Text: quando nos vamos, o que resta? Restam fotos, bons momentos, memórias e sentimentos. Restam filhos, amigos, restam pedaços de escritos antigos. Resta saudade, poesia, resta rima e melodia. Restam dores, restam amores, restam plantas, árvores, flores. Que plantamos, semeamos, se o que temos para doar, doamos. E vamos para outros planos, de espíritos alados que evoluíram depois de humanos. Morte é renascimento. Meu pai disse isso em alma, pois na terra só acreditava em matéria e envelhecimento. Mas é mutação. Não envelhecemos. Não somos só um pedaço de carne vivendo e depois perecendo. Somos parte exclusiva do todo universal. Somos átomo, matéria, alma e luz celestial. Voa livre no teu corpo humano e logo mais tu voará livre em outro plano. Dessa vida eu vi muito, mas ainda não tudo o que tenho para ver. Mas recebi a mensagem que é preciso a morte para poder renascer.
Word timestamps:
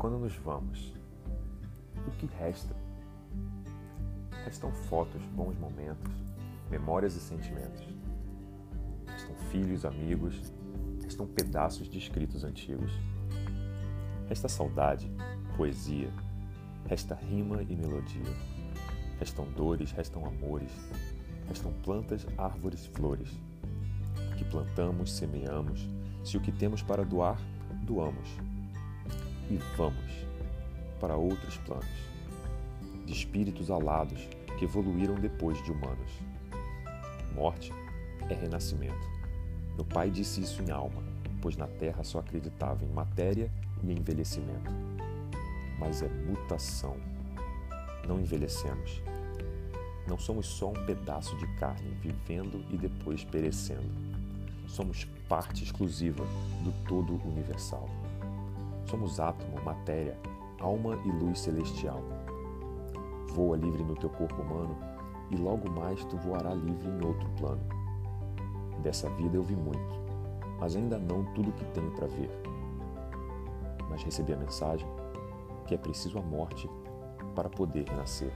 quando 0.00 0.18
nos 0.18 0.36
vamos, 0.36 0.92
o 2.06 2.10
que 2.12 2.26
resta? 2.26 2.74
Restam 4.44 4.72
fotos, 4.72 5.22
bons 5.34 5.58
momentos, 5.58 6.12
memórias 6.70 7.14
e 7.14 7.20
sentimentos. 7.20 7.86
Restam 9.06 9.34
filhos, 9.50 9.84
amigos, 9.84 10.52
restam 11.02 11.26
pedaços 11.26 11.88
de 11.88 11.98
escritos 11.98 12.44
antigos. 12.44 12.92
Resta 14.28 14.48
saudade, 14.48 15.10
poesia, 15.56 16.10
resta 16.86 17.14
rima 17.14 17.62
e 17.62 17.76
melodia. 17.76 18.34
Restam 19.18 19.44
dores, 19.52 19.92
restam 19.92 20.24
amores, 20.24 20.72
restam 21.48 21.72
plantas, 21.82 22.26
árvores, 22.38 22.86
flores. 22.86 23.30
Que 24.38 24.44
plantamos, 24.44 25.12
semeamos, 25.12 25.86
se 26.24 26.36
o 26.36 26.40
que 26.40 26.50
temos 26.50 26.82
para 26.82 27.04
doar, 27.04 27.38
doamos. 27.82 28.49
E 29.50 29.56
vamos 29.76 30.26
para 31.00 31.16
outros 31.16 31.56
planos, 31.58 31.84
de 33.04 33.12
espíritos 33.12 33.68
alados 33.68 34.28
que 34.56 34.64
evoluíram 34.64 35.16
depois 35.16 35.60
de 35.64 35.72
humanos. 35.72 36.12
Morte 37.34 37.72
é 38.28 38.34
renascimento. 38.34 39.10
Meu 39.74 39.84
pai 39.84 40.08
disse 40.08 40.40
isso 40.40 40.62
em 40.62 40.70
alma, 40.70 41.02
pois 41.42 41.56
na 41.56 41.66
terra 41.66 42.04
só 42.04 42.20
acreditava 42.20 42.84
em 42.84 42.92
matéria 42.92 43.50
e 43.82 43.90
envelhecimento. 43.90 44.70
Mas 45.78 46.00
é 46.00 46.08
mutação. 46.08 46.96
Não 48.06 48.20
envelhecemos. 48.20 49.02
Não 50.06 50.18
somos 50.18 50.46
só 50.46 50.70
um 50.70 50.86
pedaço 50.86 51.36
de 51.38 51.46
carne 51.56 51.90
vivendo 52.00 52.64
e 52.70 52.76
depois 52.76 53.24
perecendo. 53.24 53.90
Somos 54.68 55.04
parte 55.28 55.64
exclusiva 55.64 56.24
do 56.62 56.72
todo 56.86 57.14
universal. 57.26 57.88
Somos 58.90 59.20
átomo, 59.20 59.62
matéria, 59.64 60.18
alma 60.58 60.98
e 61.04 61.12
luz 61.12 61.38
celestial. 61.38 62.02
Voa 63.28 63.56
livre 63.56 63.84
no 63.84 63.94
teu 63.94 64.10
corpo 64.10 64.42
humano 64.42 64.76
e 65.30 65.36
logo 65.36 65.70
mais 65.70 66.04
tu 66.06 66.16
voará 66.16 66.52
livre 66.52 66.88
em 66.88 67.06
outro 67.06 67.30
plano. 67.38 67.62
Dessa 68.82 69.08
vida 69.10 69.36
eu 69.36 69.44
vi 69.44 69.54
muito, 69.54 69.94
mas 70.58 70.74
ainda 70.74 70.98
não 70.98 71.24
tudo 71.34 71.50
o 71.50 71.52
que 71.52 71.64
tenho 71.66 71.92
para 71.92 72.08
ver. 72.08 72.30
Mas 73.88 74.02
recebi 74.02 74.32
a 74.32 74.36
mensagem 74.36 74.88
que 75.68 75.74
é 75.76 75.78
preciso 75.78 76.18
a 76.18 76.22
morte 76.22 76.68
para 77.36 77.48
poder 77.48 77.88
renascer. 77.88 78.32